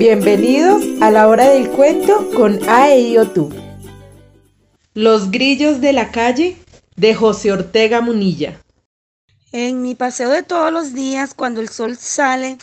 Bienvenidos 0.00 0.82
a 1.02 1.10
la 1.10 1.28
hora 1.28 1.50
del 1.50 1.68
cuento 1.68 2.30
con 2.34 2.58
tú. 3.34 3.52
Los 4.94 5.30
grillos 5.30 5.82
de 5.82 5.92
la 5.92 6.10
calle 6.10 6.56
de 6.96 7.14
José 7.14 7.52
Ortega 7.52 8.00
Munilla. 8.00 8.62
En 9.52 9.82
mi 9.82 9.94
paseo 9.94 10.30
de 10.30 10.42
todos 10.42 10.72
los 10.72 10.94
días, 10.94 11.34
cuando 11.34 11.60
el 11.60 11.68
sol 11.68 11.98
sale, 11.98 12.56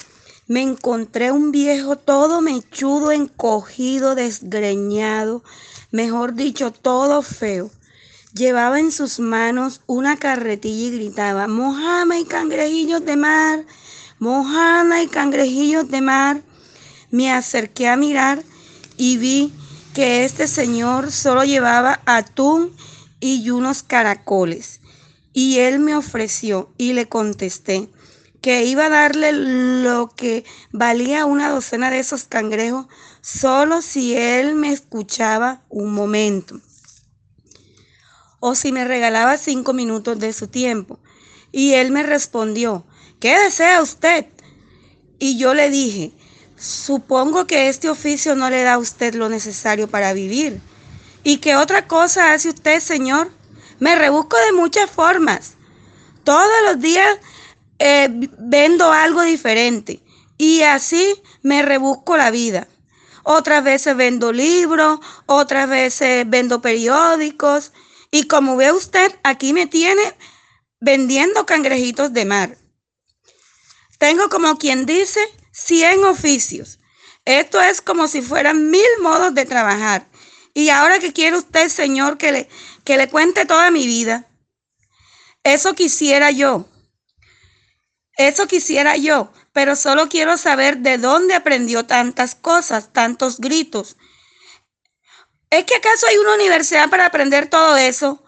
me 0.48 0.64
encontré 0.64 1.32
un 1.32 1.52
viejo 1.52 1.96
todo 1.96 2.42
mechudo, 2.42 3.12
encogido, 3.12 4.16
desgreñado, 4.16 5.44
mejor 5.92 6.34
dicho, 6.34 6.72
todo 6.72 7.22
feo. 7.22 7.70
Llevaba 8.34 8.80
en 8.80 8.92
sus 8.92 9.20
manos 9.20 9.82
una 9.86 10.18
carretilla 10.18 10.88
y 10.88 10.98
gritaba, 10.98 11.48
mojama 11.48 12.18
y 12.18 12.26
cangrejillos 12.26 13.06
de 13.06 13.16
mar, 13.16 13.64
mojana 14.18 15.04
y 15.04 15.08
cangrejillos 15.08 15.88
de 15.92 16.02
mar. 16.02 16.42
Me 17.12 17.32
acerqué 17.32 17.88
a 17.88 17.98
mirar 17.98 18.44
y 18.98 19.18
vi 19.18 19.54
que 19.94 20.26
este 20.26 20.48
señor 20.48 21.12
solo 21.12 21.44
llevaba 21.44 22.02
atún 22.06 22.76
y 23.20 23.50
unos 23.50 23.84
caracoles. 23.84 24.82
Y 25.34 25.60
él 25.60 25.80
me 25.80 25.96
ofreció 25.96 26.72
y 26.78 26.94
le 26.94 27.08
contesté 27.08 27.90
que 28.42 28.66
iba 28.66 28.86
a 28.86 28.90
darle 28.90 29.32
lo 29.34 30.10
que 30.16 30.46
valía 30.72 31.26
una 31.26 31.50
docena 31.50 31.90
de 31.90 32.00
esos 32.00 32.26
cangrejos 32.26 32.88
solo 33.22 33.82
si 33.82 34.16
él 34.16 34.56
me 34.56 34.72
escuchaba 34.72 35.62
un 35.70 35.94
momento 35.94 36.62
o 38.40 38.56
si 38.56 38.72
me 38.72 38.86
regalaba 38.86 39.38
cinco 39.38 39.74
minutos 39.74 40.20
de 40.20 40.34
su 40.34 40.48
tiempo. 40.48 41.00
Y 41.52 41.74
él 41.74 41.92
me 41.92 42.04
respondió, 42.04 42.86
¿qué 43.20 43.38
desea 43.40 43.82
usted? 43.82 44.28
Y 45.20 45.38
yo 45.38 45.54
le 45.54 45.70
dije, 45.70 46.14
supongo 46.58 47.46
que 47.46 47.70
este 47.70 47.90
oficio 47.90 48.36
no 48.36 48.50
le 48.50 48.64
da 48.64 48.74
a 48.74 48.78
usted 48.78 49.14
lo 49.14 49.30
necesario 49.30 49.88
para 49.88 50.14
vivir. 50.14 50.60
¿Y 51.24 51.38
qué 51.38 51.56
otra 51.56 51.88
cosa 51.88 52.34
hace 52.34 52.50
usted, 52.50 52.80
señor? 52.80 53.32
Me 53.80 53.96
rebusco 53.96 54.38
de 54.38 54.54
muchas 54.54 54.90
formas. 54.90 55.56
Todos 56.24 56.50
los 56.66 56.80
días 56.80 57.18
eh, 57.80 58.08
vendo 58.40 58.92
algo 58.92 59.22
diferente 59.22 60.02
y 60.38 60.64
así 60.64 61.22
me 61.44 61.62
rebusco 61.62 62.18
la 62.18 62.32
vida. 62.32 62.68
Otras 63.24 63.64
veces 63.64 63.96
vendo 63.96 64.32
libros, 64.32 65.00
otras 65.26 65.70
veces 65.70 66.28
vendo 66.28 66.62
periódicos 66.62 67.74
y 68.10 68.24
como 68.24 68.56
ve 68.56 68.72
usted, 68.72 69.14
aquí 69.24 69.54
me 69.54 69.68
tiene 69.68 70.02
vendiendo 70.80 71.46
cangrejitos 71.46 72.14
de 72.14 72.26
mar. 72.26 72.58
Tengo 73.98 74.30
como 74.30 74.58
quien 74.58 74.86
dice 74.86 75.20
100 75.66 76.06
oficios. 76.06 76.80
Esto 77.26 77.62
es 77.62 77.82
como 77.82 78.08
si 78.08 78.22
fueran 78.22 78.70
mil 78.70 78.88
modos 79.02 79.34
de 79.34 79.46
trabajar. 79.46 80.08
Y 80.54 80.70
ahora 80.70 81.00
que 81.00 81.14
quiere 81.14 81.38
usted, 81.38 81.70
Señor, 81.70 82.18
que 82.18 82.32
le, 82.32 82.50
que 82.84 82.98
le 82.98 83.10
cuente 83.10 83.46
toda 83.46 83.70
mi 83.72 83.86
vida. 83.86 84.28
Eso 85.44 85.74
quisiera 85.76 86.32
yo. 86.32 86.68
Eso 88.18 88.48
quisiera 88.48 88.98
yo, 88.98 89.32
pero 89.54 89.76
solo 89.76 90.10
quiero 90.10 90.38
saber 90.38 90.78
de 90.80 90.98
dónde 90.98 91.36
aprendió 91.36 91.86
tantas 91.86 92.34
cosas, 92.34 92.92
tantos 92.92 93.40
gritos, 93.40 93.98
¿Es 95.50 95.64
que 95.64 95.76
acaso 95.76 96.08
hay 96.08 96.18
una 96.18 96.36
universidad 96.36 96.90
para 96.90 97.06
aprender 97.06 97.50
todo 97.50 97.78
eso? 97.78 98.24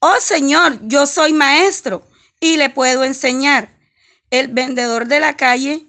Oh 0.00 0.20
Señor, 0.20 0.78
yo 0.82 1.06
soy 1.06 1.32
maestro 1.32 2.02
y 2.40 2.56
le 2.56 2.70
puedo 2.70 3.04
enseñar. 3.04 3.71
El 4.32 4.48
vendedor 4.48 5.08
de 5.08 5.20
la 5.20 5.36
calle 5.36 5.84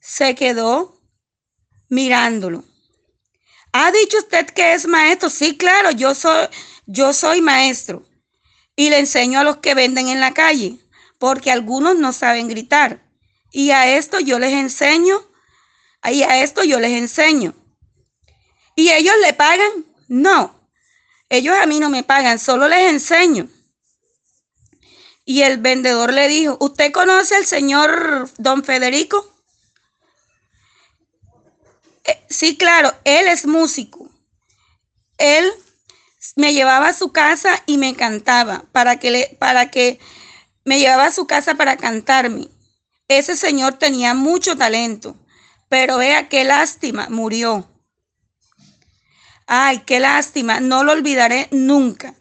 se 0.00 0.34
quedó 0.34 0.98
mirándolo. 1.90 2.64
¿Ha 3.70 3.92
dicho 3.92 4.16
usted 4.16 4.46
que 4.46 4.72
es 4.72 4.86
maestro? 4.86 5.28
Sí, 5.28 5.58
claro, 5.58 5.90
yo 5.90 6.14
soy, 6.14 6.46
yo 6.86 7.12
soy 7.12 7.42
maestro. 7.42 8.08
Y 8.76 8.88
le 8.88 9.00
enseño 9.00 9.40
a 9.40 9.44
los 9.44 9.58
que 9.58 9.74
venden 9.74 10.08
en 10.08 10.20
la 10.20 10.32
calle, 10.32 10.78
porque 11.18 11.50
algunos 11.50 11.98
no 11.98 12.14
saben 12.14 12.48
gritar. 12.48 13.02
Y 13.52 13.72
a 13.72 13.94
esto 13.98 14.20
yo 14.20 14.38
les 14.38 14.54
enseño, 14.54 15.20
y 16.10 16.22
a 16.22 16.42
esto 16.42 16.64
yo 16.64 16.80
les 16.80 16.92
enseño. 16.92 17.54
¿Y 18.74 18.88
ellos 18.88 19.16
le 19.20 19.34
pagan? 19.34 19.84
No, 20.08 20.58
ellos 21.28 21.54
a 21.60 21.66
mí 21.66 21.78
no 21.78 21.90
me 21.90 22.04
pagan, 22.04 22.38
solo 22.38 22.68
les 22.68 22.90
enseño. 22.90 23.50
Y 25.28 25.42
el 25.42 25.58
vendedor 25.58 26.14
le 26.14 26.26
dijo, 26.26 26.56
¿usted 26.58 26.90
conoce 26.90 27.36
al 27.36 27.44
señor 27.44 28.30
don 28.38 28.64
Federico? 28.64 29.30
Eh, 32.02 32.24
sí, 32.30 32.56
claro, 32.56 32.94
él 33.04 33.28
es 33.28 33.44
músico. 33.44 34.10
Él 35.18 35.52
me 36.34 36.54
llevaba 36.54 36.88
a 36.88 36.94
su 36.94 37.12
casa 37.12 37.62
y 37.66 37.76
me 37.76 37.94
cantaba 37.94 38.64
para 38.72 38.98
que, 38.98 39.36
para 39.38 39.70
que 39.70 40.00
me 40.64 40.78
llevaba 40.78 41.04
a 41.04 41.12
su 41.12 41.26
casa 41.26 41.56
para 41.56 41.76
cantarme. 41.76 42.48
Ese 43.06 43.36
señor 43.36 43.74
tenía 43.74 44.14
mucho 44.14 44.56
talento, 44.56 45.14
pero 45.68 45.98
vea 45.98 46.30
qué 46.30 46.44
lástima, 46.44 47.06
murió. 47.10 47.70
Ay, 49.46 49.80
qué 49.80 50.00
lástima, 50.00 50.60
no 50.60 50.84
lo 50.84 50.92
olvidaré 50.92 51.48
nunca. 51.50 52.14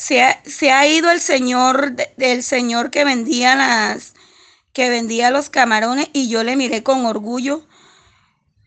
Se 0.00 0.70
ha, 0.72 0.86
ido 0.86 1.10
el 1.10 1.20
señor, 1.20 1.94
del 2.16 2.42
señor 2.42 2.90
que 2.90 3.04
vendía 3.04 3.54
las, 3.54 4.14
que 4.72 4.88
vendía 4.88 5.30
los 5.30 5.50
camarones 5.50 6.08
y 6.14 6.30
yo 6.30 6.42
le 6.42 6.56
miré 6.56 6.82
con 6.82 7.04
orgullo 7.04 7.66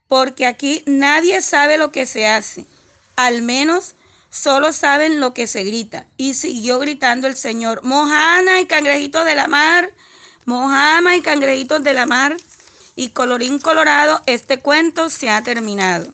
porque 0.08 0.46
aquí 0.46 0.84
nadie 0.86 1.42
sabe 1.42 1.80
lo 1.80 1.92
que 1.92 2.06
se 2.06 2.28
hace. 2.28 2.68
Al 3.16 3.42
menos 3.42 3.96
solo 4.30 4.74
saben 4.74 5.20
lo 5.20 5.34
que 5.34 5.48
se 5.48 5.64
grita. 5.64 6.06
Y 6.18 6.36
siguió 6.36 6.78
gritando 6.78 7.28
el 7.28 7.36
señor, 7.36 7.84
mojana 7.84 8.62
y 8.62 8.68
cangrejitos 8.68 9.26
de 9.26 9.34
la 9.34 9.48
mar, 9.48 9.92
mojama 10.46 11.16
y 11.16 11.22
cangrejitos 11.22 11.84
de 11.84 11.94
la 11.94 12.06
mar. 12.06 12.38
Y 12.96 13.10
colorín 13.10 13.58
colorado, 13.58 14.22
este 14.28 14.60
cuento 14.60 15.10
se 15.10 15.32
ha 15.32 15.42
terminado. 15.42 16.14